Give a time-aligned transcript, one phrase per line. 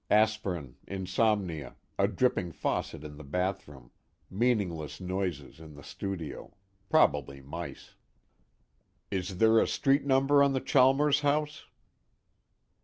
[0.09, 3.91] Aspirin, insomnia, a dripping faucet in the bathroom,
[4.31, 6.55] meaningless noises in the studio
[6.89, 7.93] probably mice.
[9.11, 11.65] "Is there a street number on the Chalmers house?"